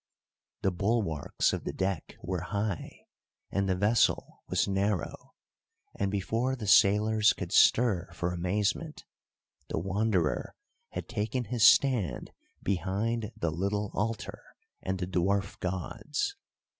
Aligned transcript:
The 0.63 0.71
bulwarks 0.71 1.53
of 1.53 1.63
the 1.63 1.71
deck 1.73 2.15
were 2.23 2.41
high, 2.41 3.05
and 3.51 3.69
the 3.69 3.75
vessel 3.75 4.41
was 4.47 4.67
narrow, 4.67 5.35
and 5.93 6.09
before 6.09 6.55
the 6.55 6.65
sailors 6.65 7.33
could 7.33 7.51
stir 7.51 8.09
for 8.11 8.33
amazement 8.33 9.05
the 9.67 9.77
Wanderer 9.77 10.55
had 10.89 11.07
taken 11.07 11.43
his 11.43 11.61
stand 11.63 12.31
behind 12.63 13.31
the 13.37 13.51
little 13.51 13.91
altar 13.93 14.41
and 14.81 14.97
the 14.97 15.05
dwarf 15.05 15.59
gods. 15.59 16.35